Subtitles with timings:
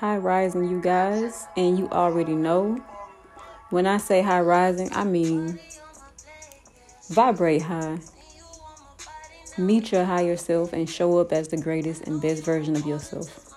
[0.00, 2.82] high rising, you guys, and you already know.
[3.68, 5.60] When I say high rising, I mean
[7.10, 7.98] vibrate high.
[9.58, 13.52] Meet your higher self and show up as the greatest and best version of yourself.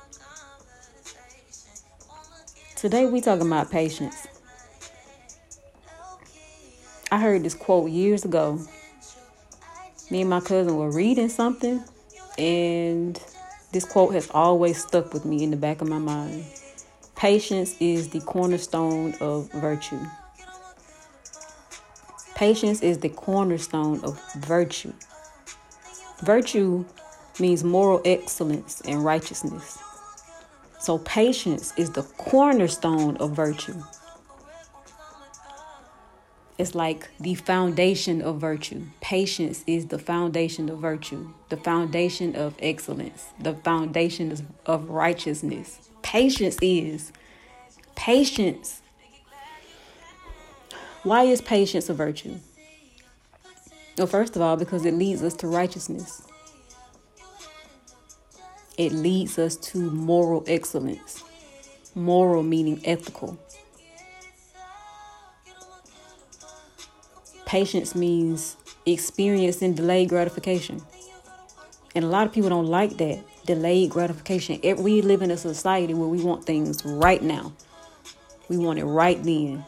[2.75, 4.27] Today we talking about patience.
[7.09, 8.59] I heard this quote years ago.
[10.11, 11.81] Me and my cousin were reading something
[12.37, 12.72] and
[13.73, 16.45] this quote has always stuck with me in the back of my mind.
[17.15, 19.99] Patience is the cornerstone of virtue.
[22.35, 24.93] Patience is the cornerstone of virtue.
[26.23, 26.85] Virtue
[27.39, 29.79] means moral excellence and righteousness.
[30.79, 33.81] So, patience is the cornerstone of virtue.
[36.57, 38.83] It's like the foundation of virtue.
[39.01, 45.89] Patience is the foundation of virtue, the foundation of excellence, the foundation of righteousness.
[46.03, 47.11] Patience is
[47.95, 48.81] patience.
[51.01, 52.35] Why is patience a virtue?
[53.97, 56.21] Well, first of all, because it leads us to righteousness.
[58.77, 61.23] It leads us to moral excellence.
[61.95, 63.37] Moral meaning ethical.
[67.53, 70.81] Patience means experiencing delayed gratification.
[71.93, 74.59] And a lot of people don't like that delayed gratification.
[74.81, 77.53] We live in a society where we want things right now.
[78.49, 79.63] We want it right then.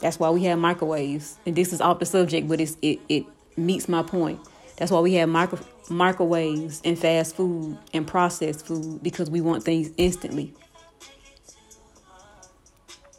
[0.00, 1.36] That's why we have microwaves.
[1.44, 4.38] And this is off the subject, but it's, it, it meets my point.
[4.76, 5.58] That's why we have micro,
[5.90, 10.54] microwaves and fast food and processed food because we want things instantly.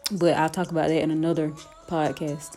[0.10, 1.50] But I'll talk about that in another
[1.90, 2.56] podcast.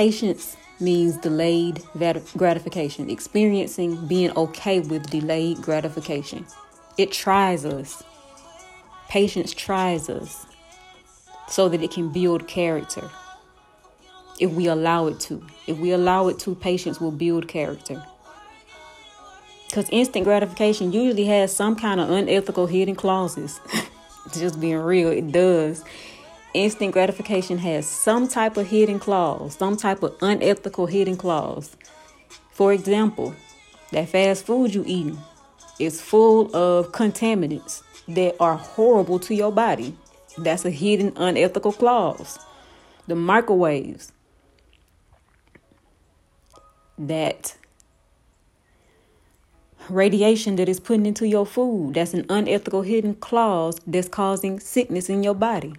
[0.00, 1.82] Patience means delayed
[2.34, 6.46] gratification, experiencing being okay with delayed gratification.
[6.96, 8.02] It tries us.
[9.10, 10.46] Patience tries us
[11.48, 13.10] so that it can build character.
[14.38, 18.02] If we allow it to, if we allow it to, patience will build character.
[19.68, 23.60] Because instant gratification usually has some kind of unethical hidden clauses.
[24.32, 25.84] Just being real, it does
[26.54, 31.76] instant gratification has some type of hidden clause, some type of unethical hidden clause.
[32.52, 33.34] For example,
[33.92, 35.18] that fast food you eating
[35.78, 39.96] is full of contaminants that are horrible to your body.
[40.38, 42.38] That's a hidden unethical clause.
[43.06, 44.12] The microwaves
[46.98, 47.56] that
[49.88, 55.08] radiation that is putting into your food, that's an unethical hidden clause that's causing sickness
[55.08, 55.74] in your body.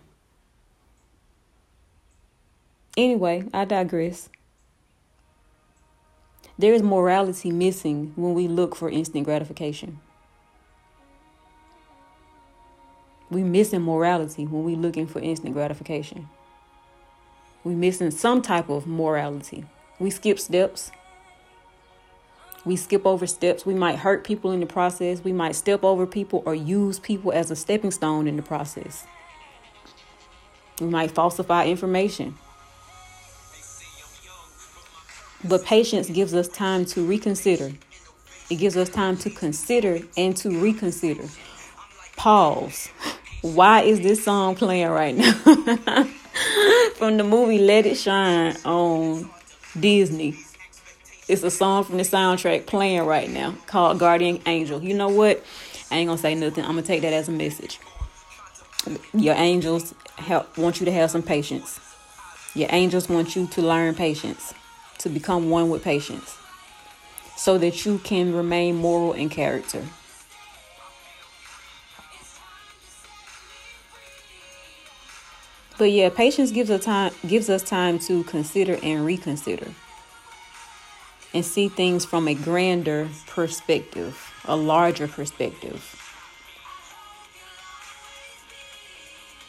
[2.97, 4.29] Anyway, I digress.
[6.57, 9.99] There is morality missing when we look for instant gratification.
[13.29, 16.27] We missing morality when we looking for instant gratification.
[17.63, 19.65] We missing some type of morality.
[19.99, 20.91] We skip steps.
[22.65, 23.65] We skip over steps.
[23.65, 25.23] We might hurt people in the process.
[25.23, 29.05] We might step over people or use people as a stepping stone in the process.
[30.79, 32.35] We might falsify information.
[35.43, 37.71] But patience gives us time to reconsider.
[38.49, 41.23] It gives us time to consider and to reconsider.
[42.17, 42.89] Pause.
[43.41, 45.31] Why is this song playing right now?
[46.95, 49.29] from the movie Let It Shine on
[49.79, 50.37] Disney.
[51.27, 54.83] It's a song from the soundtrack playing right now called Guardian Angel.
[54.83, 55.43] You know what?
[55.89, 56.63] I ain't gonna say nothing.
[56.63, 57.79] I'm gonna take that as a message.
[59.13, 61.79] Your angels help want you to have some patience.
[62.53, 64.53] Your angels want you to learn patience
[65.03, 66.37] to become one with patience
[67.37, 69.83] so that you can remain moral in character.
[75.77, 79.67] But yeah, patience gives us time gives us time to consider and reconsider
[81.33, 86.00] and see things from a grander perspective, a larger perspective.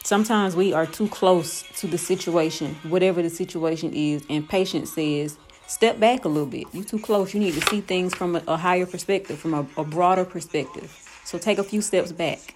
[0.03, 5.37] Sometimes we are too close to the situation, whatever the situation is, and patience says,
[5.65, 6.67] step back a little bit.
[6.73, 7.33] You're too close.
[7.33, 10.91] You need to see things from a, a higher perspective, from a, a broader perspective.
[11.23, 12.53] So take a few steps back.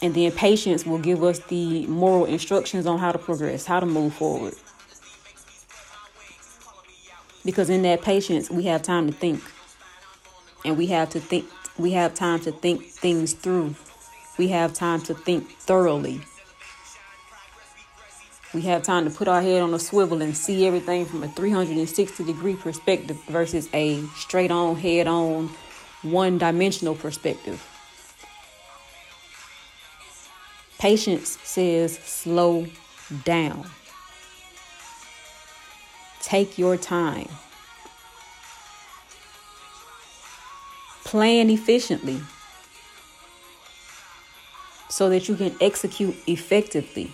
[0.00, 3.86] And then patience will give us the moral instructions on how to progress, how to
[3.86, 4.54] move forward.
[7.44, 9.42] Because in that patience, we have time to think.
[10.64, 11.46] And we have to think
[11.78, 13.74] we have time to think things through
[14.38, 16.20] we have time to think thoroughly.
[18.54, 21.28] We have time to put our head on a swivel and see everything from a
[21.28, 25.50] 360 degree perspective versus a straight on, head on,
[26.02, 27.62] one dimensional perspective.
[30.78, 32.66] Patience says slow
[33.24, 33.66] down.
[36.22, 37.28] Take your time.
[41.04, 42.20] Plan efficiently
[44.88, 47.12] so that you can execute effectively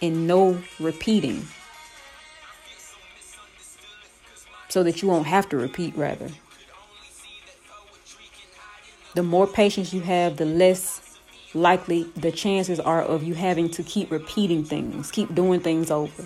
[0.00, 1.46] and no repeating.
[4.68, 6.28] So that you won't have to repeat, rather.
[9.14, 11.18] The more patience you have, the less
[11.54, 16.24] likely the chances are of you having to keep repeating things, keep doing things over.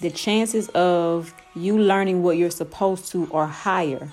[0.00, 4.08] The chances of you learning what you're supposed to are higher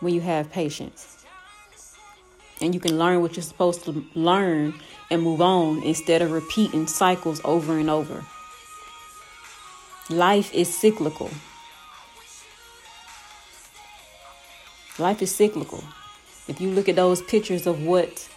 [0.00, 1.24] when you have patience.
[2.60, 4.74] And you can learn what you're supposed to learn
[5.10, 8.24] and move on instead of repeating cycles over and over.
[10.10, 11.30] Life is cyclical.
[14.98, 15.84] Life is cyclical.
[16.48, 18.28] If you look at those pictures of what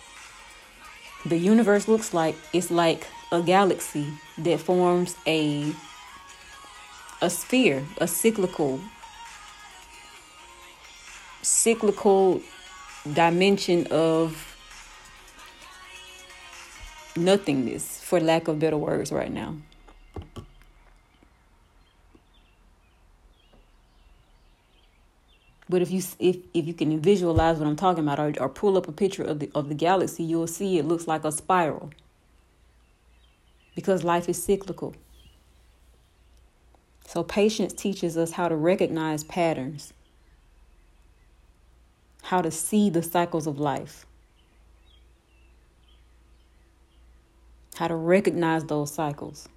[1.26, 4.08] the universe looks like, it's like a galaxy
[4.38, 5.74] that forms a
[7.22, 8.80] a sphere, a cyclical
[11.42, 12.42] cyclical
[13.14, 14.48] dimension of
[17.16, 19.56] nothingness for lack of better words right now.
[25.70, 28.78] But if you if, if you can visualize what I'm talking about or, or pull
[28.78, 31.92] up a picture of the of the galaxy, you'll see it looks like a spiral
[33.76, 34.96] because life is cyclical.
[37.06, 39.94] So, patience teaches us how to recognize patterns,
[42.24, 44.06] how to see the cycles of life,
[47.76, 49.50] how to recognize those cycles.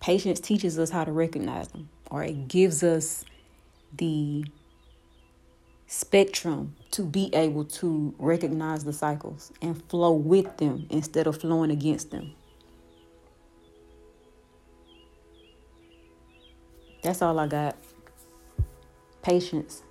[0.00, 3.24] Patience teaches us how to recognize them, or it gives us
[3.96, 4.44] the
[5.88, 11.70] spectrum to be able to recognize the cycles and flow with them instead of flowing
[11.70, 12.34] against them.
[17.02, 17.76] That's all I got.
[19.22, 19.82] Patience.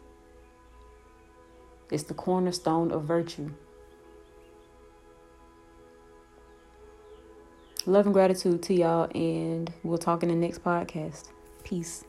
[1.90, 3.52] It's the cornerstone of virtue.
[7.88, 11.30] Love and gratitude to y'all, and we'll talk in the next podcast.
[11.64, 12.04] Peace.